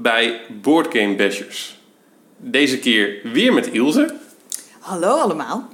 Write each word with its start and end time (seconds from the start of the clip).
Bij 0.00 0.40
Boardgame 0.48 1.14
Bashers. 1.14 1.78
Deze 2.36 2.78
keer 2.78 3.20
weer 3.32 3.52
met 3.52 3.66
Ilse. 3.70 4.14
Hallo 4.80 5.08
allemaal. 5.18 5.68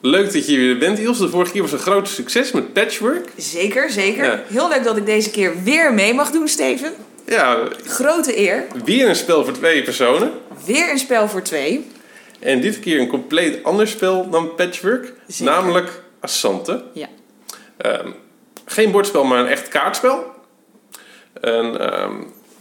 Leuk 0.00 0.32
dat 0.32 0.46
je 0.46 0.56
weer 0.56 0.78
bent, 0.78 0.98
Ilse. 0.98 1.22
De 1.22 1.28
vorige 1.28 1.52
keer 1.52 1.62
was 1.62 1.72
een 1.72 1.78
groot 1.78 2.08
succes 2.08 2.52
met 2.52 2.72
Patchwork. 2.72 3.28
Zeker, 3.36 3.90
zeker. 3.90 4.24
Ja. 4.24 4.42
Heel 4.46 4.68
leuk 4.68 4.84
dat 4.84 4.96
ik 4.96 5.06
deze 5.06 5.30
keer 5.30 5.62
weer 5.62 5.94
mee 5.94 6.14
mag 6.14 6.30
doen, 6.30 6.48
Steven. 6.48 6.92
Ja, 7.26 7.68
Grote 7.86 8.38
eer. 8.38 8.66
weer 8.84 9.08
een 9.08 9.16
spel 9.16 9.44
voor 9.44 9.52
twee 9.52 9.82
personen. 9.82 10.30
Weer 10.66 10.90
een 10.90 10.98
spel 10.98 11.28
voor 11.28 11.42
twee. 11.42 11.86
En 12.38 12.60
dit 12.60 12.80
keer 12.80 13.00
een 13.00 13.08
compleet 13.08 13.64
ander 13.64 13.88
spel 13.88 14.30
dan 14.30 14.54
Patchwork. 14.54 15.12
Zeker. 15.26 15.52
Namelijk 15.54 16.02
Assante. 16.20 16.84
Ja. 16.92 17.08
Ehm, 17.76 18.08
geen 18.64 18.90
bordspel, 18.90 19.24
maar 19.24 19.38
een 19.38 19.46
echt 19.46 19.68
kaartspel. 19.68 20.24
En, 21.40 21.80
ehm, 21.80 22.12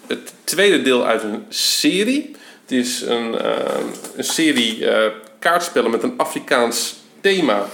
het 0.07 0.33
tweede 0.43 0.81
deel 0.81 1.05
uit 1.05 1.23
een 1.23 1.45
serie. 1.49 2.35
Het 2.61 2.71
is 2.71 3.01
een, 3.01 3.37
ehm, 3.37 3.85
een 4.15 4.23
serie 4.23 4.89
eh, 4.89 5.11
kaartspellen 5.39 5.91
met 5.91 6.03
een 6.03 6.13
Afrikaans 6.17 6.95
thema. 7.21 7.65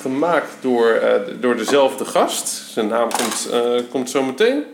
Gemaakt 0.00 0.56
door, 0.60 0.90
eh, 0.90 1.20
door 1.40 1.56
dezelfde 1.56 2.04
gast. 2.04 2.48
Zijn 2.48 2.86
naam 2.86 3.08
komt, 3.08 3.48
eh, 3.52 3.82
komt 3.90 4.10
zo 4.10 4.22
meteen. 4.22 4.64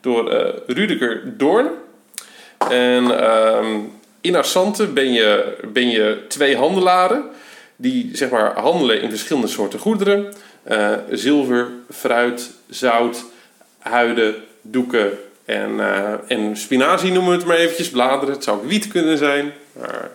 Door 0.00 0.52
Rudiger 0.66 1.22
Doorn. 1.36 1.68
En 2.70 3.20
ehm, 3.20 3.80
in 4.20 4.36
Assante 4.36 4.86
ben 4.86 5.12
je, 5.12 5.56
ben 5.72 5.88
je 5.88 6.24
twee 6.28 6.56
handelaren. 6.56 7.24
Die 7.76 8.10
zeg 8.12 8.30
maar 8.30 8.58
handelen 8.58 9.00
in 9.00 9.10
verschillende 9.10 9.48
soorten 9.48 9.78
goederen. 9.78 10.34
Zilver, 11.10 11.68
fruit, 11.90 12.50
zout, 12.68 13.24
huiden, 13.78 14.34
doeken 14.62 15.18
en, 15.48 15.80
eh, 15.80 16.12
en 16.38 16.56
spinazie 16.56 17.12
noemen 17.12 17.30
we 17.32 17.36
het 17.38 17.46
maar 17.46 17.56
eventjes. 17.56 17.90
Bladeren, 17.90 18.34
het 18.34 18.44
zou 18.44 18.56
ook 18.56 18.64
wiet 18.68 18.88
kunnen 18.88 19.18
zijn. 19.18 19.52
Maar 19.80 20.10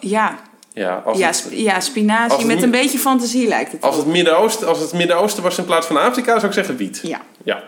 Ja, 0.00 0.38
ja, 0.72 1.02
als 1.04 1.18
ja, 1.18 1.26
het, 1.26 1.36
sp- 1.36 1.50
ja 1.52 1.80
spinazie 1.80 2.36
als 2.36 2.44
met 2.44 2.62
een 2.62 2.70
beetje 2.70 2.98
fantasie 2.98 3.48
lijkt 3.48 3.72
het. 3.72 3.82
als 3.82 3.96
het 3.96 4.06
Midden-Oosten 4.06 4.68
als 4.68 4.78
het 4.80 4.92
Midden-Oosten 4.92 5.42
was 5.42 5.58
in 5.58 5.64
plaats 5.64 5.86
van 5.86 5.96
Afrika, 5.96 6.32
zou 6.34 6.46
ik 6.46 6.52
zeggen 6.52 6.76
wiet. 6.76 7.00
Ja. 7.02 7.20
Ja. 7.44 7.62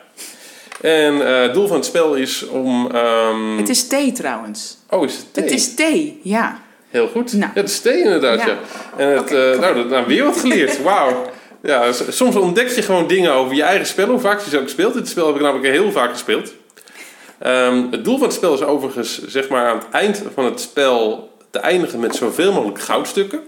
En 0.80 1.26
eh, 1.26 1.42
het 1.42 1.54
doel 1.54 1.66
van 1.66 1.76
het 1.76 1.84
spel 1.84 2.14
is 2.14 2.46
om... 2.48 2.90
ehm, 2.90 3.56
Het 3.56 3.68
is 3.68 3.86
thee 3.86 4.12
trouwens. 4.12 4.78
Oh, 4.90 5.04
is 5.04 5.16
het 5.16 5.34
thee? 5.34 5.44
Het 5.44 5.52
is 5.52 5.74
thee, 5.74 6.20
ja. 6.22 6.60
Heel 6.90 7.08
goed. 7.08 7.32
Nou. 7.32 7.50
Ja, 7.54 7.60
het 7.60 7.70
is 7.70 7.80
thee 7.80 8.02
inderdaad, 8.02 8.38
ja. 8.38 8.46
Ja. 8.46 8.58
En 8.96 9.08
het, 9.08 9.20
Oké, 9.20 9.52
eh, 9.52 9.58
nou, 9.60 9.74
dat, 9.74 9.88
nou, 9.88 10.06
weer 10.06 10.24
wat 10.24 10.36
geleerd. 10.40 10.82
Wauw. 10.88 11.30
Ja, 11.62 11.92
soms 11.92 12.36
ontdek 12.36 12.68
je 12.68 12.82
gewoon 12.82 13.06
dingen 13.06 13.32
over 13.32 13.54
je 13.54 13.62
eigen 13.62 13.86
spel, 13.86 14.08
hoe 14.08 14.18
vaak 14.18 14.40
je 14.40 14.50
ze 14.50 14.60
ook 14.60 14.68
speelt. 14.68 14.94
Dit 14.94 15.08
spel 15.08 15.26
heb 15.26 15.34
ik 15.34 15.42
namelijk 15.42 15.72
heel 15.72 15.92
vaak 15.92 16.10
gespeeld. 16.10 16.54
Ehm, 17.38 17.86
het 17.90 18.04
doel 18.04 18.18
van 18.18 18.26
het 18.26 18.36
spel 18.36 18.54
is 18.54 18.62
overigens, 18.62 19.26
zeg 19.26 19.48
maar, 19.48 19.66
aan 19.66 19.78
het 19.78 19.86
eind 19.90 20.22
van 20.34 20.44
het 20.44 20.60
spel 20.60 21.30
te 21.50 21.58
eindigen 21.58 22.00
met 22.00 22.16
zoveel 22.16 22.52
mogelijk 22.52 22.80
goudstukken. 22.80 23.40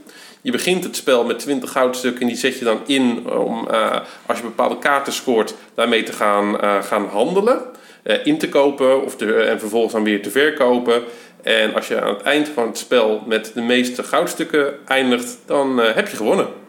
Je 0.42 0.51
begint 0.51 0.85
het 0.85 0.97
spel 0.97 1.25
met 1.25 1.39
20 1.39 1.70
goudstukken 1.73 2.20
en 2.20 2.27
die 2.27 2.37
zet 2.37 2.59
je 2.59 2.65
dan 2.65 2.81
in 2.87 3.31
om, 3.31 3.69
eh, 3.69 4.01
als 4.27 4.39
je 4.39 4.45
bepaalde 4.45 4.79
kaarten 4.79 5.12
scoort, 5.12 5.55
daarmee 5.75 6.03
te 6.03 6.12
gaan, 6.12 6.61
eh, 6.61 6.83
gaan 6.83 7.09
handelen. 7.09 7.73
eh, 8.03 8.27
in 8.27 8.39
te 8.39 8.48
kopen 8.48 9.05
of 9.05 9.17
te, 9.17 9.35
en 9.35 9.59
vervolgens 9.59 9.92
dan 9.92 10.05
weer 10.05 10.23
te 10.23 10.31
verkopen. 10.31 11.03
En 11.42 11.75
als 11.75 11.89
je 11.89 12.01
aan 12.01 12.15
het 12.15 12.23
eind 12.23 12.48
van 12.48 12.67
het 12.67 12.79
spel 12.79 13.23
met 13.27 13.51
de 13.55 13.61
meeste 13.61 14.03
goudstukken 14.03 14.75
eindigt, 14.87 15.39
dan 15.47 15.79
heb 15.79 16.08
je 16.08 16.17
gewonnen. 16.17 16.64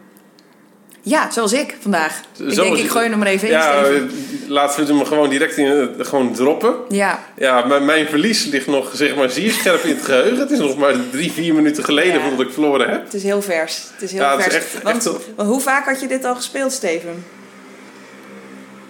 Ja, 1.08 1.30
zoals 1.30 1.52
ik 1.52 1.76
vandaag. 1.80 2.20
Ik 2.38 2.52
Zo 2.52 2.62
denk, 2.62 2.74
is 2.76 2.82
ik 2.82 2.90
gooi 2.90 3.08
hem 3.08 3.20
er 3.22 3.26
even 3.26 3.48
in, 3.48 3.54
Ja, 3.54 3.84
Steven. 3.84 4.10
eh, 4.44 4.48
laten 4.48 4.86
we 4.86 4.92
hem 4.94 5.04
gewoon 5.04 5.28
direct 5.28 5.56
in, 5.56 5.66
eh, 5.98 6.06
gewoon 6.06 6.32
droppen. 6.32 6.74
Ja, 6.88 7.24
Ja, 7.36 7.64
mijn, 7.66 7.84
mijn 7.84 8.06
verlies 8.06 8.44
ligt 8.44 8.66
nog 8.66 8.90
zeg 8.94 9.16
maar, 9.16 9.30
zeer 9.30 9.50
scherp 9.52 9.82
in 9.82 9.94
het 9.94 10.04
geheugen. 10.04 10.38
Het 10.38 10.50
is 10.50 10.58
nog 10.58 10.76
maar 10.76 10.94
drie, 11.10 11.32
vier 11.32 11.54
minuten 11.54 11.84
geleden 11.84 12.20
Ja. 12.22 12.30
dat 12.30 12.40
ik 12.40 12.52
verloren 12.52 12.88
heb. 12.90 13.04
het 13.04 13.14
is 13.14 13.22
heel 13.22 13.42
vers. 13.42 13.82
Het 13.92 14.02
is 14.02 14.12
heel 14.12 14.20
Ja, 14.20 14.30
het 14.36 14.38
is 14.38 14.44
vers. 14.52 14.56
echt- 14.56 14.82
want, 14.82 14.96
echt 14.96 15.04
wel- 15.04 15.20
want 15.36 15.48
hoe 15.48 15.60
vaak 15.60 15.84
had 15.86 16.00
je 16.00 16.06
dit 16.06 16.24
al 16.24 16.34
gespeeld, 16.34 16.72
Steven? 16.72 17.24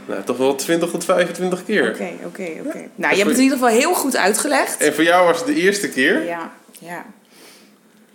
Nou, 0.06 0.22
toch 0.24 0.36
wel 0.36 0.54
20 0.54 0.90
tot 0.90 1.04
25 1.04 1.64
keer. 1.64 1.88
Oké, 1.88 2.10
oké, 2.24 2.48
oké. 2.66 2.78
Nou, 2.94 3.10
je 3.12 3.18
hebt 3.18 3.28
het 3.30 3.36
in 3.38 3.42
ieder 3.44 3.58
geval 3.58 3.74
heel 3.74 3.94
goed 3.94 4.16
uitgelegd. 4.16 4.76
En 4.82 4.94
voor 4.94 5.04
jou 5.04 5.26
was 5.26 5.38
het 5.38 5.46
de 5.46 5.54
eerste 5.54 5.88
keer. 5.88 6.24
Ja, 6.24 6.52
ja. 6.78 7.04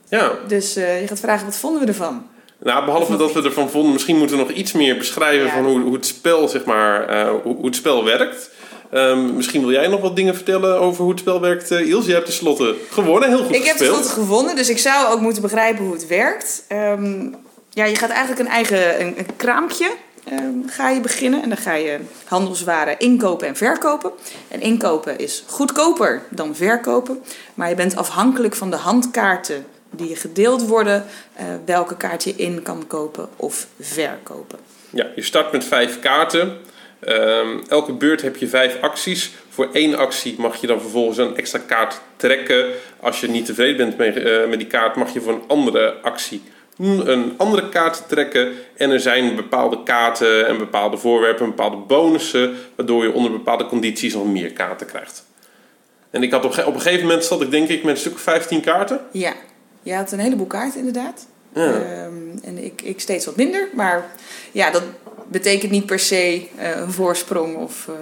Ja. 0.09 0.31
Dus 0.47 0.75
eh, 0.75 1.01
je 1.01 1.07
gaat 1.07 1.19
vragen, 1.19 1.45
wat 1.45 1.57
vonden 1.57 1.81
we 1.81 1.87
ervan? 1.87 2.27
Nou, 2.63 2.85
behalve 2.85 3.17
dat 3.17 3.33
we 3.33 3.41
ervan 3.41 3.69
vonden, 3.69 3.91
misschien 3.93 4.17
moeten 4.17 4.37
we 4.37 4.43
nog 4.43 4.51
iets 4.51 4.71
meer 4.71 4.97
beschrijven 4.97 5.45
Ja. 5.45 5.53
van 5.53 5.65
hoe, 5.65 5.79
hoe 5.81 5.93
het 5.93 6.05
spel, 6.05 6.47
zeg 6.47 6.65
maar, 6.65 7.07
eh, 7.07 7.29
hoe, 7.43 7.55
hoe 7.55 7.65
het 7.65 7.75
spel 7.75 8.03
werkt. 8.03 8.49
Ehm, 8.91 9.35
misschien 9.35 9.61
wil 9.61 9.71
jij 9.71 9.87
nog 9.87 10.01
wat 10.01 10.15
dingen 10.15 10.35
vertellen 10.35 10.79
over 10.79 11.01
hoe 11.01 11.11
het 11.11 11.19
spel 11.19 11.41
werkt, 11.41 11.71
uh, 11.71 11.79
Ilse. 11.89 12.07
Je 12.07 12.13
hebt 12.13 12.25
tenslotte 12.25 12.75
gewonnen, 12.89 13.29
heel 13.29 13.43
goed 13.43 13.55
Ik 13.55 13.63
heb 13.63 13.77
gespeeld. 13.77 13.97
het 13.97 14.05
goed 14.05 14.13
gevonden, 14.23 14.55
dus 14.55 14.69
ik 14.69 14.77
zou 14.77 15.13
ook 15.13 15.19
moeten 15.19 15.41
begrijpen 15.41 15.83
hoe 15.83 15.93
het 15.93 16.07
werkt. 16.07 16.63
Ehm, 16.67 17.27
ja, 17.69 17.85
je 17.85 17.95
gaat 17.95 18.09
eigenlijk 18.09 18.39
een 18.39 18.47
eigen 18.53 19.01
een, 19.01 19.13
een 19.17 19.35
kraampje 19.35 19.91
ehm, 20.23 20.39
ga 20.67 20.89
je 20.89 20.99
beginnen. 21.01 21.41
En 21.43 21.49
dan 21.49 21.57
ga 21.57 21.73
je 21.73 21.99
handelswaren 22.25 22.99
inkopen 22.99 23.47
en 23.47 23.55
verkopen. 23.55 24.11
En 24.47 24.61
inkopen 24.61 25.17
is 25.17 25.43
goedkoper 25.47 26.21
dan 26.29 26.55
verkopen. 26.55 27.19
Maar 27.53 27.69
je 27.69 27.75
bent 27.75 27.95
afhankelijk 27.95 28.55
van 28.55 28.69
de 28.69 28.75
handkaarten 28.77 29.65
die 29.91 30.09
je 30.09 30.15
gedeeld 30.15 30.67
worden... 30.67 31.05
eh, 31.33 31.45
welke 31.65 31.97
kaart 31.97 32.23
je 32.23 32.33
in 32.35 32.61
kan 32.61 32.87
kopen 32.87 33.29
of 33.35 33.67
verkopen. 33.79 34.59
Ja, 34.89 35.07
je 35.15 35.21
start 35.21 35.51
met 35.51 35.65
vijf 35.65 35.99
kaarten. 35.99 36.57
Ehm, 36.99 37.57
elke 37.67 37.93
beurt 37.93 38.21
heb 38.21 38.35
je 38.35 38.47
vijf 38.47 38.81
acties. 38.81 39.31
Voor 39.49 39.69
één 39.73 39.95
actie 39.95 40.35
mag 40.37 40.61
je 40.61 40.67
dan 40.67 40.81
vervolgens 40.81 41.17
een 41.17 41.37
extra 41.37 41.59
kaart 41.59 42.01
trekken. 42.15 42.65
Als 42.99 43.21
je 43.21 43.27
niet 43.27 43.45
tevreden 43.45 43.77
bent 43.77 43.97
met, 43.97 44.23
eh, 44.23 44.47
met 44.47 44.59
die 44.59 44.67
kaart, 44.67 44.95
mag 44.95 45.13
je 45.13 45.21
voor 45.21 45.33
een 45.33 45.43
andere 45.47 45.93
actie 46.01 46.41
een 46.81 47.33
andere 47.37 47.69
kaart 47.69 48.03
trekken. 48.07 48.53
En 48.77 48.89
er 48.89 48.99
zijn 48.99 49.35
bepaalde 49.35 49.83
kaarten 49.83 50.47
en 50.47 50.57
bepaalde 50.57 50.97
voorwerpen, 50.97 51.45
bepaalde 51.45 51.75
bonussen, 51.77 52.55
waardoor 52.75 53.03
je 53.03 53.11
onder 53.11 53.31
bepaalde 53.31 53.65
condities 53.65 54.13
nog 54.13 54.25
meer 54.25 54.51
kaarten 54.51 54.87
krijgt. 54.87 55.25
En 56.09 56.23
ik 56.23 56.31
had 56.31 56.45
op, 56.45 56.51
op 56.65 56.73
een 56.73 56.81
gegeven 56.81 57.07
moment 57.07 57.25
zat 57.25 57.41
ik 57.41 57.51
denk 57.51 57.69
ik 57.69 57.83
met 57.83 57.93
een 57.93 57.99
stuk 57.99 58.13
of 58.13 58.21
15 58.21 58.61
kaarten. 58.61 58.99
Ja, 59.11 59.33
je 59.83 59.93
had 59.93 60.11
een 60.11 60.19
heleboel 60.19 60.45
kaarten 60.45 60.79
inderdaad. 60.79 61.25
Ja. 61.53 61.73
Ehm, 61.73 62.13
en 62.43 62.63
ik, 62.63 62.81
ik 62.81 62.99
steeds 62.99 63.25
wat 63.25 63.35
minder. 63.35 63.67
Maar 63.73 64.05
ja, 64.51 64.71
dat 64.71 64.83
betekent 65.27 65.71
niet 65.71 65.85
per 65.85 65.99
se 65.99 66.47
eh, 66.57 66.69
een 66.75 66.91
voorsprong. 66.91 67.55
Of 67.55 67.87
uh, 67.89 67.95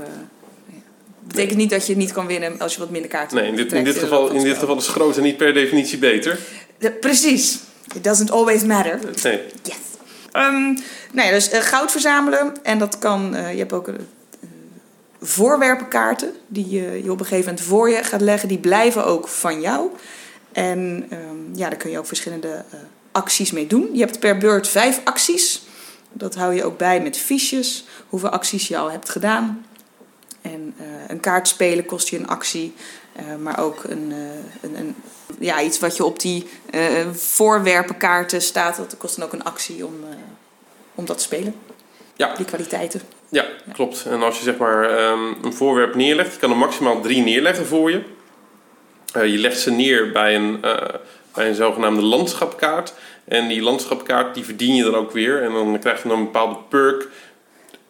ja. 0.66 0.80
betekent 1.20 1.58
niet 1.58 1.70
dat 1.70 1.88
je 1.88 1.96
niet 1.96 2.12
kan 2.12 2.28
winnen 2.28 2.60
als 2.60 2.74
je 2.74 2.80
wat 2.80 2.90
minder 2.90 3.10
kaarten 3.10 3.38
Nee, 3.38 3.48
in 3.48 3.56
dit, 3.56 3.74
in 3.74 3.84
dit, 3.84 3.98
geval, 3.98 4.30
in 4.30 4.44
dit 4.44 4.58
geval 4.58 4.78
is 4.78 4.88
grootte 4.88 5.22
niet 5.22 5.38
per 5.38 5.54
definitie 5.54 5.98
beter. 5.98 6.40
De- 6.78 6.92
precies. 6.92 7.60
It 7.96 8.04
doesn't 8.04 8.32
always 8.32 8.64
matter. 8.64 9.00
Nee. 9.24 9.42
Yes. 9.64 9.76
Ehm, 10.32 10.64
nou 11.12 11.28
ja, 11.28 11.30
dus 11.30 11.50
eh, 11.50 11.62
goud 11.62 11.92
verzamelen. 11.92 12.54
En 12.64 12.80
dat 12.80 12.98
kan, 12.98 13.36
je 13.52 13.58
hebt 13.58 13.74
ook 13.74 13.90
voorwerpenkaarten 15.22 16.34
die 16.48 16.70
je, 16.70 17.04
je 17.04 17.12
op 17.12 17.20
een 17.20 17.26
gegeven 17.26 17.50
moment 17.50 17.68
voor 17.68 17.90
je 17.90 18.04
gaat 18.04 18.22
leggen. 18.22 18.48
Die 18.48 18.58
blijven 18.58 19.06
ook 19.06 19.28
van 19.28 19.62
jou. 19.62 19.90
En 20.52 21.06
ehm, 21.10 21.56
ja, 21.58 21.70
daar 21.70 21.78
kun 21.78 21.92
je 21.92 21.98
ook 21.98 22.06
verschillende 22.06 22.64
eh, 22.72 22.80
acties 23.12 23.52
mee 23.52 23.68
doen. 23.68 23.90
Je 23.94 24.00
hebt 24.00 24.20
per 24.20 24.38
beurt 24.38 24.68
vijf 24.68 25.02
acties. 25.04 25.62
Dat 26.12 26.36
hou 26.36 26.54
je 26.54 26.64
ook 26.64 26.78
bij 26.78 27.02
met 27.02 27.18
fiches. 27.18 27.86
Hoeveel 28.10 28.30
acties 28.30 28.68
je 28.68 28.78
al 28.78 28.92
hebt 28.92 29.10
gedaan. 29.10 29.66
En 30.42 30.74
eh, 30.78 30.86
een 31.08 31.20
kaart 31.20 31.48
spelen 31.48 31.86
kost 31.86 32.07
je 32.10 32.18
een 32.18 32.28
actie. 32.28 32.74
eh, 33.16 33.24
maar 33.42 33.60
ook 33.60 33.84
een, 33.84 34.13
een, 34.62 34.75
een, 34.75 34.96
ja, 35.40 35.62
iets 35.62 35.80
wat 35.80 35.98
je 35.98 36.06
op 36.06 36.19
die 36.19 36.48
voorwerpenkaarten 37.13 38.42
staat. 38.42 38.78
Dat 38.78 38.98
kost 38.98 39.16
dan 39.16 39.25
ook 39.25 39.34
een 39.34 39.44
actie 39.44 39.86
om, 39.86 39.94
om 40.96 41.06
dat 41.06 41.18
te 41.18 41.24
spelen. 41.24 41.56
Ja. 42.16 42.36
Die 42.36 42.46
kwaliteiten. 42.46 43.01
Ja, 43.30 43.46
klopt. 43.74 44.06
En 44.06 44.22
als 44.22 44.38
je 44.38 44.44
zeg 44.44 44.57
maar 44.57 44.98
ehm, 44.98 45.34
een 45.42 45.54
voorwerp 45.54 45.96
neerlegt, 45.96 46.34
je 46.34 46.40
kan 46.40 46.50
er 46.51 46.57
maximaal 46.57 47.01
drie 47.01 47.24
neerleggen 47.24 47.66
voor 47.66 47.92
je. 47.92 48.04
Eh, 49.14 49.32
je 49.32 49.38
legt 49.38 49.60
ze 49.60 49.72
neer 49.72 50.12
bij 50.12 50.36
een, 50.36 50.58
eh, 50.62 50.96
bij 51.34 51.48
een 51.48 51.56
zogenaamde 51.56 52.02
landschapkaart. 52.02 52.94
En 53.26 53.48
die 53.48 53.62
landschapkaart 53.62 54.34
die 54.34 54.46
verdien 54.46 54.76
je 54.76 54.84
dan 54.84 54.96
ook 54.96 55.12
weer. 55.12 55.44
En 55.44 55.52
dan 55.52 55.80
krijg 55.80 56.02
je 56.02 56.10
dan 56.10 56.18
een 56.18 56.24
bepaalde 56.24 56.58
perk 56.70 57.08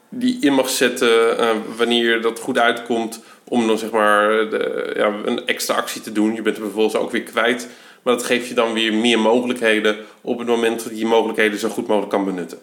die 0.10 0.38
je 0.39 0.45
in 0.45 0.54
mag 0.54 0.69
zetten 0.69 1.39
eh, 1.39 1.50
wanneer 1.77 2.21
dat 2.21 2.39
goed 2.39 2.57
uitkomt. 2.57 3.24
Om 3.44 3.68
dan 3.68 3.77
zeg 3.77 3.92
maar 3.92 4.50
de, 4.50 4.94
ja, 4.95 5.13
een 5.25 5.45
extra 5.45 5.75
actie 5.75 6.01
te 6.01 6.12
doen. 6.12 6.36
Je 6.36 6.42
bent 6.42 6.56
er 6.56 6.63
vervolgens 6.63 6.95
ook 6.95 7.12
weer 7.12 7.24
kwijt. 7.24 7.68
Maar 8.01 8.13
dat 8.13 8.24
geeft 8.24 8.48
je 8.48 8.54
dan 8.54 8.74
weer 8.74 8.94
meer 8.94 9.19
mogelijkheden 9.19 9.98
op 10.21 10.38
het 10.38 10.48
moment 10.48 10.83
dat 10.83 10.89
je 10.89 10.95
die 10.95 11.06
mogelijkheden 11.06 11.60
zo 11.60 11.69
goed 11.69 11.88
mogelijk 11.88 12.12
kan 12.12 12.25
benutten. 12.25 12.60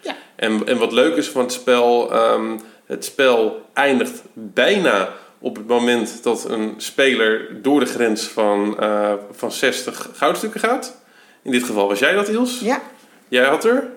Ja. 0.00 0.16
En, 0.36 0.66
en 0.66 0.78
wat 0.78 0.92
leuk 0.92 1.16
is 1.16 1.28
van 1.28 1.42
het 1.42 1.52
spel, 1.52 2.12
ehm, 2.12 2.58
het 2.86 3.04
spel 3.04 3.66
eindigt 3.72 4.22
bijna 4.32 5.12
op 5.42 5.56
het 5.56 5.66
moment 5.66 6.22
dat 6.22 6.50
een 6.50 6.74
speler 6.76 7.62
door 7.62 7.80
de 7.80 7.86
grens 7.86 8.22
van, 8.24 8.80
eh, 8.80 9.12
van 9.32 9.52
60 9.52 10.08
goudstukken 10.14 10.60
gaat. 10.60 10.96
In 11.42 11.50
dit 11.52 11.62
geval 11.64 11.88
was 11.88 11.98
jij 11.98 12.12
dat, 12.12 12.28
Iels. 12.28 12.60
Ja, 12.60 12.80
Jij 13.28 13.44
had 13.44 13.64
er? 13.64 13.88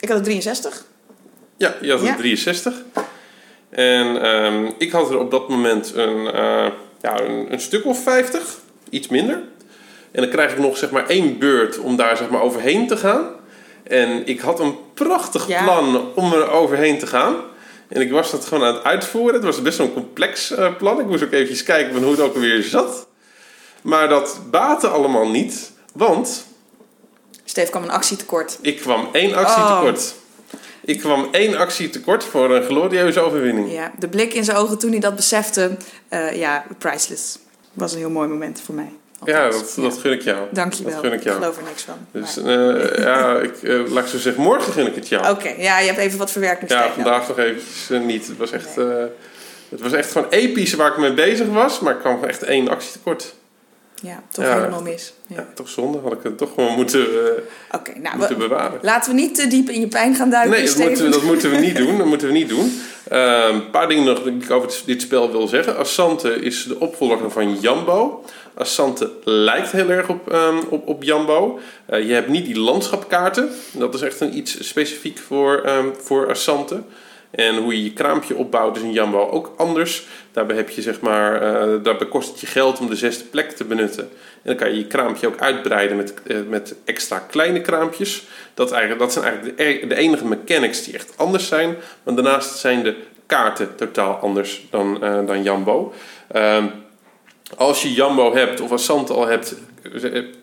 ik 0.00 0.08
had 0.08 0.18
er 0.18 0.24
63. 0.24 0.84
Ja, 1.56 1.74
je 1.80 1.90
had 1.90 2.00
er 2.00 2.06
Ja. 2.06 2.16
63. 2.16 2.74
En 3.70 4.22
ehm, 4.22 4.70
ik 4.78 4.92
had 4.92 5.10
er 5.10 5.18
op 5.18 5.30
dat 5.30 5.48
moment 5.48 5.92
een, 5.94 6.26
eh, 6.26 6.66
ja, 7.00 7.20
een, 7.20 7.52
een 7.52 7.60
stuk 7.60 7.84
of 7.86 8.02
50, 8.02 8.58
iets 8.90 9.08
minder. 9.08 9.34
En 10.12 10.22
dan 10.22 10.30
krijg 10.30 10.52
ik 10.52 10.58
nog 10.58 10.76
zeg 10.76 10.90
maar 10.90 11.06
één 11.08 11.38
beurt 11.38 11.78
om 11.78 11.96
daar 11.96 12.16
zeg 12.16 12.30
maar 12.30 12.42
overheen 12.42 12.86
te 12.86 12.96
gaan. 12.96 13.24
En 13.82 14.26
ik 14.26 14.40
had 14.40 14.60
een 14.60 14.74
prachtig 14.94 15.48
Ja. 15.48 15.62
plan 15.62 16.12
om 16.14 16.32
er 16.32 16.50
overheen 16.50 16.98
te 16.98 17.06
gaan. 17.06 17.34
En 17.90 18.00
ik 18.00 18.10
was 18.10 18.30
dat 18.30 18.44
gewoon 18.44 18.64
aan 18.68 18.74
het 18.74 18.84
uitvoeren. 18.84 19.34
Het 19.34 19.44
was 19.44 19.62
best 19.62 19.78
wel 19.78 19.86
een 19.86 19.92
complex 19.92 20.50
eh, 20.50 20.76
plan. 20.76 21.00
Ik 21.00 21.06
moest 21.06 21.22
ook 21.24 21.32
eventjes 21.32 21.62
kijken 21.62 21.92
van 21.92 22.02
hoe 22.02 22.10
het 22.12 22.20
ook 22.20 22.34
alweer 22.34 22.62
zat. 22.62 23.06
Maar 23.82 24.08
dat 24.08 24.38
baatte 24.50 24.88
allemaal 24.88 25.28
niet. 25.30 25.72
Want 25.92 26.46
Steve 27.44 27.70
kwam 27.70 27.82
een 27.82 27.90
actie 27.90 28.16
tekort. 28.16 28.58
ik 28.60 28.80
kwam 28.80 29.08
één 29.12 29.34
actie 29.34 29.62
Oh. 29.62 29.76
tekort. 29.78 30.14
Ik 30.84 30.98
kwam 30.98 31.28
één 31.30 31.56
actie 31.56 31.90
tekort 31.90 32.24
voor 32.24 32.50
een 32.54 32.62
glorieuze 32.62 33.20
overwinning. 33.20 33.72
Ja, 33.72 33.92
de 33.98 34.08
blik 34.08 34.34
in 34.34 34.44
zijn 34.44 34.56
ogen 34.56 34.78
toen 34.78 34.90
hij 34.90 35.00
dat 35.00 35.16
besefte, 35.16 35.76
eh, 36.08 36.36
ja, 36.36 36.64
priceless. 36.78 37.38
Was 37.72 37.92
een 37.92 37.98
heel 37.98 38.10
mooi 38.10 38.28
moment 38.28 38.60
voor 38.60 38.74
mij. 38.74 38.92
Ja, 39.24 39.50
dat, 39.50 39.72
dat 39.76 39.98
gun 39.98 40.12
ik 40.12 40.22
jou. 40.22 40.46
Dankjewel. 40.50 40.92
Dat 40.92 41.00
gun 41.00 41.12
ik 41.12 41.22
jou. 41.22 41.36
geloof 41.36 41.56
er 41.56 41.62
niks 41.62 41.82
van. 41.82 41.94
Dus 42.10 42.36
eh, 42.36 43.04
ja, 43.04 43.36
ik, 43.48 43.62
eh, 43.62 43.90
laat 43.92 44.04
ik 44.04 44.10
zo 44.10 44.18
zeggen, 44.18 44.42
morgen 44.42 44.72
gun 44.72 44.86
ik 44.86 44.94
het 44.94 45.08
jou. 45.08 45.30
Oké, 45.30 45.54
ja, 45.58 45.78
je 45.78 45.86
hebt 45.86 45.98
even 45.98 46.18
wat 46.18 46.30
verwerkingstijd 46.30 46.84
Ja, 46.86 46.92
vandaag 46.92 47.28
nog 47.28 47.38
eventjes 47.38 47.90
eh, 47.90 48.00
niet. 48.00 48.26
Het 48.26 48.36
was 48.36 48.50
echt, 48.50 48.78
eh, 48.78 49.04
het 49.68 49.80
was 49.80 49.92
echt 49.92 50.12
gewoon 50.12 50.28
episch 50.30 50.74
waar 50.74 50.90
ik 50.90 50.96
mee 50.96 51.14
bezig 51.14 51.46
was, 51.46 51.80
maar 51.80 51.92
ik 51.94 52.00
kwam 52.00 52.24
echt 52.24 52.42
één 52.42 52.68
actie 52.68 52.92
tekort. 52.92 53.34
Ja, 54.02 54.22
toch 54.30 54.44
Ja. 54.44 54.54
helemaal 54.54 54.82
mis. 54.82 55.12
Ja. 55.26 55.36
Ja, 55.36 55.46
toch 55.54 55.68
zonde. 55.68 55.98
Had 55.98 56.12
ik 56.12 56.18
het 56.22 56.38
toch 56.38 56.54
gewoon 56.54 56.74
moeten, 56.74 57.00
eh, 57.00 57.80
nou, 58.02 58.16
moeten 58.16 58.38
we- 58.38 58.48
bewaren. 58.48 58.78
laten 58.82 59.14
we 59.14 59.20
niet 59.20 59.34
te 59.34 59.46
diep 59.46 59.68
in 59.68 59.80
je 59.80 59.88
pijn 59.88 60.14
gaan 60.14 60.30
duiken, 60.30 60.50
Nee, 60.58 60.66
dat 60.66 60.76
moeten, 60.76 61.04
we, 61.04 61.10
dat 61.10 61.22
moeten 61.22 61.50
we 61.50 61.56
niet 61.56 61.76
doen. 61.86 61.98
Dat 61.98 62.06
moeten 62.06 62.26
we 62.26 62.32
niet 62.32 62.48
doen. 62.48 62.80
Een 63.08 63.70
paar 63.70 63.88
dingen 63.88 64.04
nog 64.04 64.22
die 64.22 64.32
ik 64.40 64.50
over 64.50 64.68
dit- 64.68 64.82
dit 64.86 65.02
spel 65.02 65.30
wil 65.32 65.46
zeggen. 65.48 65.76
Assante 65.76 66.30
is 66.34 66.64
de 66.64 66.78
opvolger 66.80 67.30
van 67.30 67.60
Jambo. 67.60 68.24
Assante 68.54 69.10
lijkt 69.24 69.70
heel 69.72 69.88
erg 69.90 70.08
op, 70.08 70.30
ehm, 70.32 70.56
op, 70.68 70.86
op 70.88 71.02
Jambo. 71.02 71.58
Eh, 71.86 72.06
je 72.08 72.12
hebt 72.12 72.28
niet 72.28 72.44
die 72.44 72.58
landschapkaarten. 72.58 73.50
Dat 73.72 73.94
is 73.94 74.00
echt 74.00 74.20
een 74.20 74.36
iets 74.36 74.66
specifiek 74.68 75.18
voor, 75.18 75.60
ehm, 75.64 75.86
voor 76.02 76.30
Assante. 76.30 76.82
En 77.30 77.56
hoe 77.56 77.76
je 77.76 77.84
je 77.84 77.92
kraampje 77.92 78.36
opbouwt 78.36 78.76
is 78.76 78.82
in 78.82 78.92
Jambo 78.92 79.28
ook 79.28 79.54
anders. 79.56 80.06
Daarbij 80.32 80.56
heb 80.56 80.70
je 80.70 80.82
zeg 80.82 81.00
maar, 81.00 81.42
eh, 81.42 81.82
daarbij 81.82 82.08
kost 82.08 82.30
het 82.30 82.40
je 82.40 82.46
geld 82.46 82.78
om 82.78 82.88
de 82.88 82.96
zesde 82.96 83.24
plek 83.24 83.50
te 83.50 83.64
benutten. 83.64 84.02
En 84.02 84.42
dan 84.42 84.56
kan 84.56 84.70
je 84.70 84.78
je 84.78 84.86
kraampje 84.86 85.26
ook 85.26 85.40
uitbreiden 85.40 85.96
met, 85.96 86.14
eh, 86.26 86.36
met 86.48 86.74
extra 86.84 87.18
kleine 87.18 87.60
kraampjes. 87.60 88.26
Dat, 88.54 88.70
eigenlijk, 88.70 89.00
dat 89.00 89.12
zijn 89.12 89.24
eigenlijk 89.24 89.58
de, 89.88 89.94
e- 89.94 89.98
enige 89.98 90.26
mechanics 90.26 90.84
die 90.84 90.94
echt 90.94 91.12
anders 91.16 91.48
zijn. 91.48 91.76
Want 92.02 92.16
daarnaast 92.16 92.58
zijn 92.58 92.82
de 92.82 92.96
kaarten 93.26 93.76
totaal 93.76 94.14
anders 94.14 94.66
dan, 94.70 95.02
eh, 95.02 95.26
dan 95.26 95.42
Jambo. 95.42 95.92
Ehm, 96.28 96.66
als 97.56 97.82
je 97.82 97.92
Jambo 97.92 98.34
hebt 98.34 98.60
of 98.60 98.72
Assante 98.72 99.12
al 99.12 99.26
hebt, 99.26 99.54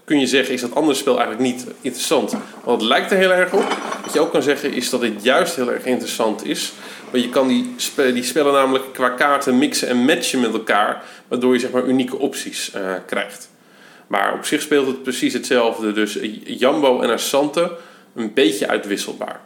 kun 0.05 0.19
je 0.19 0.27
zeggen 0.27 0.53
is 0.53 0.61
dat 0.61 0.75
andere 0.75 0.95
spel 0.95 1.19
eigenlijk 1.19 1.49
niet 1.53 1.65
interessant. 1.81 2.31
Want 2.63 2.81
het 2.81 2.89
lijkt 2.89 3.11
er 3.11 3.17
heel 3.17 3.31
erg 3.31 3.53
op. 3.53 3.77
Wat 4.07 4.15
je 4.15 4.21
ook 4.21 4.31
kan 4.31 4.43
zeggen 4.43 4.73
is 4.73 4.89
dat 4.89 5.01
dit 5.01 5.13
juist 5.23 5.55
heel 5.55 5.71
erg 5.71 5.83
interessant 5.85 6.45
is. 6.45 6.73
Want 7.11 7.23
je 7.23 7.29
kan 7.29 7.47
die, 7.47 7.73
spe- 7.77 8.13
die 8.13 8.23
spellen 8.23 8.53
namelijk 8.53 8.93
qua 8.93 9.09
kaarten 9.09 9.57
mixen 9.57 9.87
en 9.87 9.97
matchen 9.97 10.39
met 10.39 10.53
elkaar. 10.53 11.03
Waardoor 11.27 11.53
je 11.53 11.59
zeg 11.59 11.71
maar 11.71 11.83
unieke 11.85 12.17
opties 12.17 12.71
eh, 12.71 12.81
krijgt. 13.05 13.49
Maar 14.07 14.33
op 14.33 14.45
zich 14.45 14.61
speelt 14.61 14.87
het 14.87 15.03
precies 15.03 15.33
hetzelfde. 15.33 15.91
Dus 15.93 16.17
Jambo 16.43 17.01
en 17.01 17.09
Assante 17.09 17.71
een 18.15 18.33
beetje 18.33 18.67
uitwisselbaar. 18.67 19.39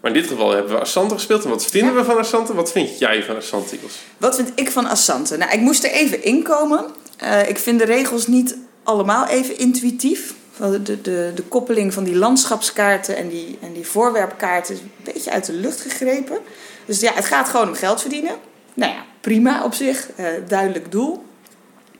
Maar 0.00 0.12
in 0.14 0.20
dit 0.20 0.30
geval 0.30 0.50
hebben 0.50 0.72
we 0.72 0.80
Assante 0.80 1.14
gespeeld. 1.14 1.44
En 1.44 1.50
wat 1.50 1.66
vinden 1.66 1.92
Ja. 1.94 1.98
we 1.98 2.04
van 2.04 2.18
Assante? 2.18 2.54
Wat 2.54 2.72
vind 2.72 2.98
jij 2.98 3.22
van 3.22 3.36
Assante, 3.36 3.76
Iels? 3.82 3.94
Wat 4.18 4.36
vind 4.36 4.52
ik 4.54 4.70
van 4.70 4.86
Assante? 4.86 5.36
Nou, 5.36 5.52
ik 5.52 5.60
moest 5.60 5.84
er 5.84 5.90
even 5.90 6.22
inkomen. 6.24 6.84
Eh 7.16 7.48
ik 7.48 7.58
vind 7.58 7.78
de 7.78 7.84
regels 7.84 8.26
niet 8.26 8.56
allemaal 8.82 9.26
even 9.26 9.58
intuïtief. 9.58 10.34
De, 10.58 11.00
de, 11.34 11.42
koppeling 11.48 11.92
van 11.92 12.04
die 12.04 12.16
landschapskaarten 12.16 13.16
en 13.16 13.28
die, 13.28 13.58
en 13.60 13.72
die 13.72 13.86
voorwerpkaarten 13.86 14.74
is 14.74 14.80
een 14.80 14.90
beetje 15.14 15.30
uit 15.30 15.46
de 15.46 15.52
lucht 15.52 15.80
gegrepen. 15.80 16.38
Dus 16.84 17.00
ja, 17.00 17.12
het 17.14 17.24
gaat 17.24 17.48
gewoon 17.48 17.68
om 17.68 17.74
geld 17.74 18.00
verdienen. 18.00 18.36
Nou 18.74 18.92
ja, 18.92 19.04
prima 19.20 19.64
op 19.64 19.74
zich. 19.74 20.08
eh, 20.16 20.26
duidelijk 20.48 20.92
doel. 20.92 21.24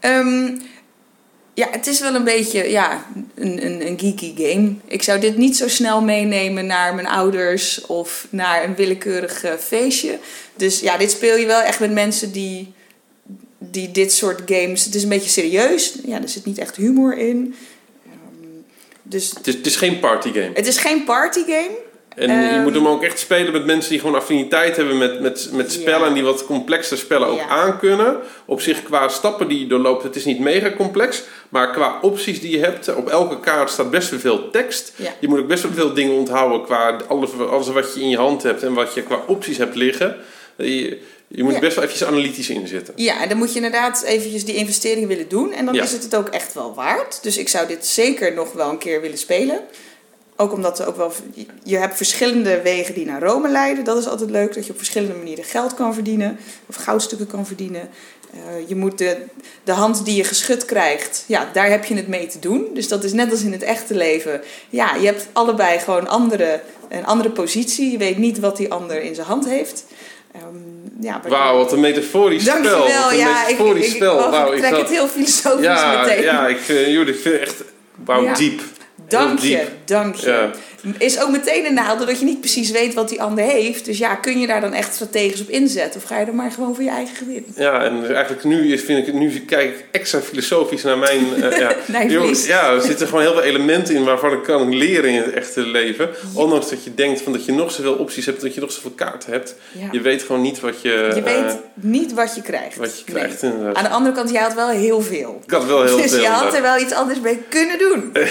Ehm, 0.00 0.56
ja, 1.54 1.68
het 1.70 1.86
is 1.86 2.00
wel 2.00 2.14
een 2.14 2.24
beetje 2.24 2.70
ja, 2.70 3.06
een, 3.34 3.64
een, 3.64 3.86
een 3.86 3.98
geeky 3.98 4.34
game. 4.36 4.74
Ik 4.84 5.02
zou 5.02 5.20
dit 5.20 5.36
niet 5.36 5.56
zo 5.56 5.68
snel 5.68 6.02
meenemen 6.02 6.66
naar 6.66 6.94
mijn 6.94 7.06
ouders 7.06 7.86
of 7.86 8.26
naar 8.30 8.64
een 8.64 8.74
willekeurig 8.74 9.44
eh, 9.44 9.52
feestje. 9.58 10.18
Dus 10.56 10.80
ja, 10.80 10.96
dit 10.96 11.10
speel 11.10 11.36
je 11.36 11.46
wel 11.46 11.60
echt 11.60 11.80
met 11.80 11.92
mensen 11.92 12.32
die, 12.32 12.72
die 13.58 13.90
dit 13.90 14.12
soort 14.12 14.42
games. 14.46 14.84
Het 14.84 14.94
is 14.94 15.02
een 15.02 15.08
beetje 15.08 15.30
serieus. 15.30 15.94
Ja, 16.04 16.22
er 16.22 16.28
zit 16.28 16.44
niet 16.44 16.58
echt 16.58 16.76
humor 16.76 17.18
in. 17.18 17.54
Dus 19.14 19.30
Het 19.36 19.46
is, 19.46 19.54
het 19.54 19.66
is 19.66 19.76
geen 19.76 19.98
partygame. 19.98 20.50
het 20.54 20.66
is 20.66 20.78
geen 20.78 21.04
partygame. 21.04 21.70
En 22.16 22.30
je 22.42 22.48
Ehm. 22.48 22.62
moet 22.62 22.74
hem 22.74 22.88
ook 22.88 23.02
echt 23.02 23.18
spelen 23.18 23.52
met 23.52 23.64
mensen 23.64 23.90
die 23.90 24.00
gewoon 24.00 24.14
affiniteit 24.14 24.76
hebben 24.76 24.98
met, 24.98 25.20
met, 25.20 25.48
met 25.52 25.72
spellen. 25.72 26.06
En 26.08 26.14
die 26.14 26.22
wat 26.22 26.46
complexere 26.46 27.00
spellen 27.00 27.28
ook 27.28 27.38
Ja. 27.38 27.48
aankunnen. 27.48 28.16
Op 28.44 28.60
zich 28.60 28.82
qua 28.82 29.08
stappen 29.08 29.48
die 29.48 29.58
je 29.60 29.66
doorloopt, 29.66 30.02
het 30.02 30.16
is 30.16 30.24
niet 30.24 30.38
mega 30.38 30.70
complex. 30.76 31.22
Maar 31.48 31.70
qua 31.70 31.98
opties 32.02 32.40
die 32.40 32.50
je 32.50 32.58
hebt, 32.64 32.94
op 32.94 33.08
elke 33.08 33.40
kaart 33.40 33.70
staat 33.70 33.90
best 33.90 34.10
wel 34.10 34.18
veel 34.20 34.50
tekst. 34.50 34.92
Je 35.18 35.28
moet 35.28 35.38
ook 35.38 35.46
best 35.46 35.62
wel 35.62 35.72
veel 35.72 35.94
dingen 35.94 36.14
onthouden 36.14 36.62
qua 36.64 36.96
alles, 37.08 37.30
alles 37.50 37.68
wat 37.68 37.94
je 37.94 38.00
in 38.00 38.08
je 38.08 38.16
hand 38.16 38.42
hebt. 38.42 38.62
En 38.62 38.74
wat 38.74 38.94
je 38.94 39.02
qua 39.02 39.18
opties 39.26 39.58
hebt 39.58 39.74
liggen. 39.74 40.16
Je, 40.56 40.98
je 41.34 41.42
moet 41.42 41.52
Ja. 41.52 41.58
best 41.60 41.76
wel 41.76 41.84
even 41.84 42.06
analytisch 42.06 42.48
inzetten. 42.50 42.94
Ja, 42.96 43.22
en 43.22 43.28
dan 43.28 43.38
moet 43.38 43.48
je 43.50 43.56
inderdaad 43.56 44.02
eventjes 44.02 44.44
die 44.44 44.54
investering 44.54 45.06
willen 45.06 45.28
doen. 45.28 45.52
En 45.52 45.64
dan 45.64 45.74
Ja. 45.74 45.82
is 45.82 45.92
het 45.92 46.02
het 46.02 46.14
ook 46.16 46.28
echt 46.28 46.54
wel 46.54 46.74
waard. 46.74 47.18
Dus 47.22 47.36
ik 47.36 47.48
zou 47.48 47.66
dit 47.66 47.86
zeker 47.86 48.34
nog 48.34 48.52
wel 48.52 48.70
een 48.70 48.78
keer 48.78 49.00
willen 49.00 49.18
spelen. 49.18 49.60
Ook 50.36 50.52
omdat 50.52 50.78
er 50.78 50.86
ook 50.86 50.96
wel, 50.96 51.12
je 51.64 51.76
hebt 51.76 51.96
verschillende 51.96 52.60
wegen 52.62 52.94
die 52.94 53.06
naar 53.06 53.22
Rome 53.22 53.48
leiden. 53.48 53.84
Dat 53.84 53.98
is 53.98 54.06
altijd 54.06 54.30
leuk, 54.30 54.54
dat 54.54 54.66
je 54.66 54.70
op 54.72 54.76
verschillende 54.78 55.14
manieren 55.14 55.44
geld 55.44 55.74
kan 55.74 55.94
verdienen. 55.94 56.38
Of 56.66 56.76
goudstukken 56.76 57.26
kan 57.26 57.46
verdienen. 57.46 57.88
Eh, 58.32 58.68
je 58.68 58.76
moet 58.76 58.98
de, 58.98 59.16
de 59.64 59.72
hand 59.72 60.04
die 60.04 60.16
je 60.16 60.24
geschud 60.24 60.64
krijgt, 60.64 61.24
ja, 61.26 61.50
daar 61.52 61.70
heb 61.70 61.84
je 61.84 61.94
het 61.94 62.08
mee 62.08 62.26
te 62.26 62.38
doen. 62.38 62.66
Dus 62.74 62.88
dat 62.88 63.04
is 63.04 63.12
net 63.12 63.30
als 63.30 63.42
in 63.42 63.52
het 63.52 63.62
echte 63.62 63.94
leven. 63.94 64.40
Ja, 64.70 64.94
je 64.94 65.06
hebt 65.06 65.26
allebei 65.32 65.78
gewoon 65.78 66.08
andere, 66.08 66.60
een 66.88 67.06
andere 67.06 67.30
positie. 67.30 67.90
Je 67.90 67.98
weet 67.98 68.18
niet 68.18 68.38
wat 68.38 68.56
die 68.56 68.72
ander 68.72 69.02
in 69.02 69.14
zijn 69.14 69.26
hand 69.26 69.48
heeft. 69.48 69.84
Ehm, 70.34 70.44
ja, 71.00 71.20
Wauw, 71.28 71.56
wat 71.56 71.72
een 71.72 71.80
metaforisch 71.80 72.42
spel. 72.42 72.54
Dankjewel. 72.62 72.80
Wat 73.02 73.10
een 73.12 73.16
Ja, 73.18 73.42
ik, 73.42 73.48
ik, 73.48 73.58
metaforisch 73.58 73.86
ik, 73.88 73.94
spel. 73.94 74.30
Wauw, 74.30 74.46
ik 74.46 74.52
ik 74.52 74.58
trek 74.58 74.70
had- 74.72 74.80
het 74.80 74.90
heel 74.90 75.08
filosofisch 75.08 75.64
ja, 75.64 76.00
meteen. 76.04 76.22
ja, 76.22 76.46
ik 76.46 76.58
vind, 76.58 77.08
ik 77.08 77.16
vind 77.20 77.40
echt, 77.40 77.62
wauw, 78.04 78.22
Ja. 78.22 78.34
diep. 78.34 78.60
Dank 79.08 79.38
je, 79.38 79.64
dank 79.84 80.14
je. 80.14 80.26
Ja. 80.30 80.50
Is 80.98 81.20
ook 81.20 81.30
meteen 81.30 81.64
een 81.66 81.74
nadeel 81.74 82.06
dat 82.06 82.18
je 82.18 82.24
niet 82.24 82.40
precies 82.40 82.70
weet 82.70 82.94
wat 82.94 83.08
die 83.08 83.22
ander 83.22 83.44
heeft. 83.44 83.84
Dus 83.84 83.98
ja, 83.98 84.14
kun 84.14 84.40
je 84.40 84.46
daar 84.46 84.60
dan 84.60 84.72
echt 84.72 84.94
strategisch 84.94 85.40
op 85.40 85.48
inzetten? 85.48 86.00
Of 86.00 86.06
ga 86.06 86.18
je 86.18 86.26
er 86.26 86.34
maar 86.34 86.50
gewoon 86.50 86.74
voor 86.74 86.84
je 86.84 86.90
eigen 86.90 87.16
gewin? 87.16 87.46
Ja, 87.56 87.84
en 87.84 88.14
eigenlijk 88.14 88.44
nu, 88.44 88.72
is, 88.72 88.82
vind 88.82 88.98
ik, 88.98 89.06
het- 89.06 89.14
nu 89.14 89.40
kijk 89.46 89.68
ik 89.78 89.84
extra 89.90 90.20
filosofisch 90.20 90.82
naar 90.82 90.98
mijn... 90.98 91.42
eh, 91.42 91.58
ja. 91.58 91.72
Verlies. 92.08 92.46
ja, 92.46 92.70
er 92.72 92.80
zitten 92.80 93.06
gewoon 93.06 93.22
heel 93.22 93.32
veel 93.32 93.42
elementen 93.42 93.94
in 93.94 94.04
waarvan 94.04 94.32
ik 94.32 94.42
kan 94.42 94.74
leren 94.76 95.10
in 95.10 95.22
het 95.22 95.32
echte 95.32 95.60
leven. 95.66 96.10
Ondanks 96.34 96.70
dat 96.70 96.84
je 96.84 96.94
denkt 96.94 97.20
van 97.20 97.32
dat 97.32 97.44
je 97.44 97.52
nog 97.52 97.72
zoveel 97.72 97.94
opties 97.94 98.26
hebt, 98.26 98.40
dat 98.40 98.54
je 98.54 98.60
nog 98.60 98.72
zoveel 98.72 98.90
kaarten 98.90 99.32
hebt. 99.32 99.54
Je 99.92 100.00
weet 100.00 100.22
gewoon 100.22 100.42
niet 100.42 100.60
wat 100.60 100.82
je, 100.82 100.88
Je 100.88 101.22
eh, 101.24 101.42
weet 101.42 101.58
niet 101.74 102.12
wat 102.12 102.34
je 102.34 102.42
krijgt. 102.42 102.76
wat 102.76 102.98
je 102.98 103.04
Nee. 103.12 103.22
krijgt. 103.22 103.42
inderdaad. 103.42 103.76
Aan 103.76 103.84
de 103.84 103.90
andere 103.90 104.14
kant, 104.14 104.30
jij 104.30 104.42
had 104.42 104.54
wel 104.54 104.68
heel 104.68 105.00
veel. 105.02 105.40
Ik 105.44 105.50
had 105.50 105.64
wel 105.64 105.84
heel 105.84 105.96
dus 105.96 106.10
veel. 106.10 106.20
je 106.20 106.26
had 106.28 106.54
er 106.54 106.62
wel 106.62 106.78
iets 106.78 106.92
anders 106.92 107.20
mee 107.20 107.38
kunnen 107.48 107.78
doen. 107.78 108.12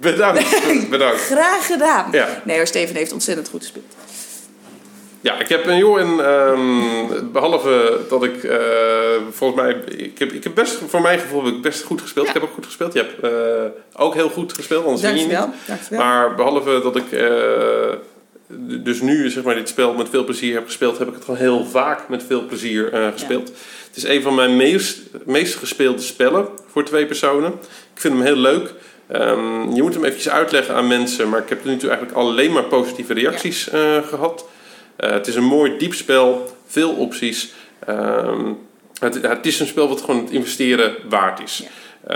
Bedankt, 0.00 0.90
bedankt. 0.90 1.20
Graag 1.20 1.66
gedaan. 1.66 2.08
Ja. 2.12 2.42
Nee 2.44 2.56
hoor, 2.56 2.66
Steven 2.66 2.96
heeft 2.96 3.12
ontzettend 3.12 3.48
goed 3.48 3.62
gespeeld. 3.62 3.84
Ja, 5.20 5.38
ik 5.38 5.48
heb 5.48 5.66
een 5.66 5.76
joh 5.76 6.00
en 6.00 6.26
ehm, 6.26 7.32
behalve 7.32 8.00
dat 8.08 8.24
ik 8.24 8.44
eh, 8.44 8.58
volgens 9.30 9.62
mij, 9.62 9.96
ik 9.96 10.18
heb, 10.18 10.32
ik 10.32 10.44
heb 10.44 10.54
best, 10.54 10.78
voor 10.88 11.00
mijn 11.00 11.18
gevoel 11.18 11.44
heb 11.44 11.54
ik 11.54 11.62
best 11.62 11.82
goed 11.82 12.00
gespeeld. 12.00 12.26
Ja. 12.26 12.34
Ik 12.34 12.40
heb 12.40 12.48
ook 12.48 12.54
goed 12.54 12.66
gespeeld. 12.66 12.92
Je 12.92 12.98
hebt 12.98 13.20
eh, 13.20 14.02
ook 14.02 14.14
heel 14.14 14.28
goed 14.28 14.52
gespeeld, 14.52 14.84
anders 14.84 15.02
win 15.02 15.16
je 15.16 15.26
niet. 15.26 15.38
Dankjewel. 15.66 16.04
Maar 16.04 16.34
behalve 16.34 16.80
dat 16.82 16.96
ik 16.96 17.12
eh, 17.12 17.98
dus 18.58 19.00
nu 19.00 19.30
zeg 19.30 19.44
maar, 19.44 19.54
dit 19.54 19.68
spel 19.68 19.94
met 19.94 20.08
veel 20.08 20.24
plezier 20.24 20.54
heb 20.54 20.66
gespeeld, 20.66 20.98
heb 20.98 21.08
ik 21.08 21.14
het 21.14 21.24
gewoon 21.24 21.40
heel 21.40 21.64
vaak 21.64 22.08
met 22.08 22.22
veel 22.26 22.46
plezier 22.46 22.92
eh, 22.92 23.12
gespeeld. 23.12 23.48
Het 23.86 23.96
is 23.96 24.04
een 24.04 24.22
van 24.22 24.34
mijn 24.34 24.56
meest, 24.56 25.00
meest 25.24 25.54
gespeelde 25.54 26.02
spellen 26.02 26.48
voor 26.70 26.84
twee 26.84 27.06
personen. 27.06 27.52
Ik 27.94 28.00
vind 28.00 28.14
hem 28.14 28.22
heel 28.22 28.36
leuk. 28.36 28.72
Ehm, 29.12 29.72
je 29.74 29.82
moet 29.82 29.94
hem 29.94 30.04
eventjes 30.04 30.32
uitleggen 30.32 30.74
aan 30.74 30.86
mensen, 30.86 31.28
maar 31.28 31.40
ik 31.42 31.48
heb 31.48 31.58
tot 31.62 31.70
nu 31.70 31.76
toe 31.76 31.88
eigenlijk 31.88 32.18
alleen 32.18 32.52
maar 32.52 32.62
positieve 32.64 33.14
reacties 33.14 33.68
eh, 33.70 33.96
gehad. 34.08 34.44
Eh, 34.96 35.10
het 35.10 35.26
is 35.26 35.34
een 35.34 35.44
mooi 35.44 35.76
diep 35.78 35.94
spel, 35.94 36.56
veel 36.66 36.90
opties. 36.94 37.52
Ehm, 37.86 38.52
Het, 39.00 39.22
het 39.22 39.46
is 39.46 39.60
een 39.60 39.66
spel 39.66 39.88
wat 39.88 40.00
gewoon 40.00 40.20
het 40.20 40.30
investeren 40.30 40.94
waard 41.08 41.40
is. 41.42 41.56
Ja. 41.64 41.68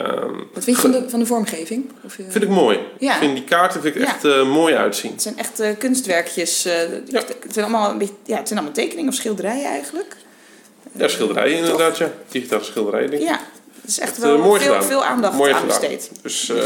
Ehm, 0.03 0.33
Wat 0.55 0.65
vind 0.65 0.77
je 0.77 0.83
van 0.83 0.91
de, 0.91 1.11
van 1.11 1.19
de 1.19 1.27
vormgeving? 1.27 1.91
Of, 2.05 2.19
eh, 2.19 2.25
vind 2.29 2.45
ik 2.45 2.51
mooi. 2.51 2.79
Ja. 2.99 3.13
Ik 3.13 3.19
vind 3.19 3.35
die 3.35 3.45
kaarten 3.45 3.81
vind 3.83 3.95
ik 3.95 4.01
Ja. 4.03 4.07
echt 4.09 4.45
mooi 4.47 4.75
uitzien. 4.75 5.11
Het 5.11 5.23
zijn 5.23 5.39
echt 5.39 5.63
kunstwerkjes. 5.79 6.65
Het 6.65 7.13
zijn 7.53 7.65
allemaal 7.65 7.91
een 7.91 7.99
beetje, 7.99 8.15
ja, 8.25 8.37
het 8.37 8.49
zijn 8.49 8.59
allemaal 8.59 8.77
tekeningen 8.79 9.09
of 9.11 9.15
schilderijen 9.17 9.65
eigenlijk. 9.65 10.17
Ja, 10.93 11.09
schilderijen 11.09 11.59
inderdaad, 11.59 11.99
ja. 11.99 12.11
Digitale 12.29 12.63
schilderijen, 12.65 13.11
denk 13.11 13.23
ik. 13.23 13.29
Ja, 13.29 13.41
het 13.85 13.91
is 13.91 13.99
echt 13.99 14.11
Echt, 14.11 14.19
wel 14.19 14.35
eh, 14.37 14.43
mooi 14.43 14.61
veel, 14.61 14.73
gedaan. 14.73 14.87
veel 14.88 15.05
aandacht 15.05 15.37
Mooi 15.37 15.53
aan 15.53 15.67
besteed. 15.67 16.11
Dus 16.23 16.49
eh, 16.49 16.57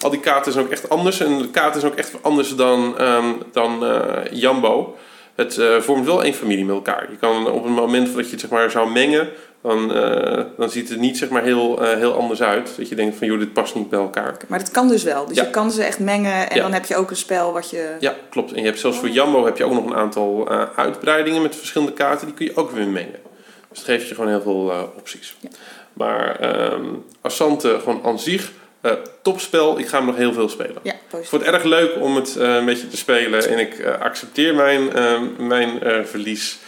al 0.00 0.10
die 0.10 0.20
kaarten 0.20 0.52
zijn 0.52 0.64
ook 0.64 0.70
echt 0.70 0.88
anders. 0.88 1.20
En 1.20 1.38
de 1.38 1.50
kaarten 1.50 1.80
zijn 1.80 1.92
ook 1.92 1.98
echt 1.98 2.12
anders 2.22 2.56
dan, 2.56 2.98
ehm, 2.98 3.26
dan 3.52 3.84
eh, 3.86 4.32
Jambo. 4.32 4.96
Het 5.34 5.58
eh, 5.58 5.76
vormt 5.80 6.06
wel 6.06 6.22
één 6.24 6.34
familie 6.34 6.64
met 6.64 6.74
elkaar. 6.74 7.06
Je 7.10 7.16
kan 7.16 7.50
op 7.50 7.64
het 7.64 7.72
moment 7.72 8.14
dat 8.14 8.24
je 8.24 8.30
het 8.30 8.40
zeg 8.40 8.50
maar, 8.50 8.70
zou 8.70 8.90
mengen, 8.90 9.28
dan, 9.62 9.94
eh, 9.94 10.44
dan 10.58 10.70
ziet 10.70 10.88
het 10.88 11.00
niet 11.00 11.18
zeg 11.18 11.28
maar, 11.28 11.42
heel, 11.42 11.82
eh, 11.82 11.96
heel 11.96 12.14
anders 12.14 12.42
uit. 12.42 12.72
Dat 12.76 12.88
je 12.88 12.94
denkt 12.94 13.16
van, 13.16 13.26
joh, 13.26 13.38
dit 13.38 13.52
past 13.52 13.74
niet 13.74 13.90
bij 13.90 13.98
elkaar. 13.98 14.36
Maar 14.48 14.58
dat 14.58 14.70
kan 14.70 14.88
dus 14.88 15.02
wel. 15.02 15.26
Dus 15.26 15.36
Ja. 15.36 15.42
je 15.42 15.50
kan 15.50 15.70
ze 15.70 15.82
echt 15.84 15.98
mengen 15.98 16.50
en 16.50 16.56
Ja. 16.56 16.62
dan 16.62 16.72
heb 16.72 16.84
je 16.84 16.96
ook 16.96 17.10
een 17.10 17.16
spel 17.16 17.52
wat 17.52 17.70
je... 17.70 17.96
Ja, 18.00 18.14
klopt. 18.30 18.52
En 18.52 18.58
je 18.60 18.66
hebt 18.66 18.78
zelfs 18.78 18.98
voor 18.98 19.08
Jambo 19.08 19.44
heb 19.44 19.56
je 19.58 19.64
ook 19.64 19.72
nog 19.72 19.84
een 19.84 19.94
aantal 19.94 20.48
eh, 20.50 20.62
uitbreidingen 20.76 21.42
met 21.42 21.56
verschillende 21.56 21.92
kaarten. 21.92 22.26
Die 22.26 22.34
kun 22.36 22.46
je 22.46 22.56
ook 22.56 22.70
weer 22.70 22.88
mengen. 22.88 23.20
Dus 23.68 23.78
dat 23.78 23.84
geeft 23.86 24.08
je 24.08 24.14
gewoon 24.14 24.30
heel 24.30 24.42
veel 24.42 24.70
eh, 24.72 24.82
opties. 24.96 25.36
Ja. 25.40 25.48
Maar 25.92 26.36
ehm 26.40 26.84
Assante 27.20 27.78
gewoon 27.82 28.00
aan 28.04 28.18
zich, 28.18 28.52
eh, 28.80 28.92
topspel. 29.22 29.78
Ik 29.78 29.86
ga 29.88 29.96
hem 29.96 30.06
nog 30.06 30.16
heel 30.16 30.32
veel 30.32 30.48
spelen. 30.48 30.76
Ja, 30.82 30.92
Ik 30.92 31.26
vond 31.26 31.44
het 31.44 31.54
erg 31.54 31.62
leuk 31.64 31.90
om 32.00 32.16
het 32.16 32.36
eh, 32.36 32.54
een 32.54 32.64
beetje 32.64 32.88
te 32.88 32.96
spelen. 32.96 33.48
En 33.48 33.58
ik 33.58 33.78
eh, 33.78 34.00
accepteer 34.00 34.54
mijn, 34.54 34.92
eh, 34.92 35.20
mijn 35.38 35.78
verlies. 36.06 36.58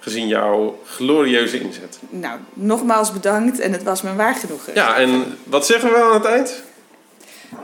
gezien 0.00 0.28
jouw 0.28 0.78
glorieuze 0.86 1.60
inzet. 1.60 1.98
Nou, 2.10 2.38
nogmaals 2.52 3.12
bedankt 3.12 3.58
en 3.60 3.72
het 3.72 3.82
was 3.82 4.02
me 4.02 4.14
waar 4.14 4.34
genoegen. 4.34 4.74
Ja, 4.74 4.96
en 4.96 5.38
wat 5.44 5.66
zeggen 5.66 5.90
we 5.90 5.96
aan 6.02 6.14
het 6.14 6.24
eind? 6.24 6.62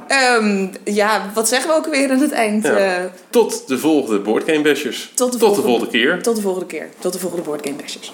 Ehm, 0.06 0.68
ja, 0.84 1.30
wat 1.34 1.48
zeggen 1.48 1.70
we 1.70 1.76
ook 1.76 1.86
weer 1.86 2.10
aan 2.10 2.20
het 2.20 2.32
eind? 2.32 2.64
Ja. 2.66 3.10
Tot 3.30 3.68
de 3.68 3.78
volgende 3.78 4.18
Boardgame 4.18 4.60
Bashers. 4.62 5.12
tot, 5.14 5.32
de 5.32 5.38
Tot 5.38 5.54
de 5.54 5.62
volgende, 5.62 5.68
volgende 5.68 5.90
keer. 5.90 6.22
tot 6.22 6.36
de 6.36 6.42
volgende 6.42 6.66
keer. 6.66 6.88
Tot 6.98 7.12
de 7.12 7.18
volgende 7.18 7.44
Board 7.44 7.66
Game 7.66 7.76
Bashers. 7.76 8.12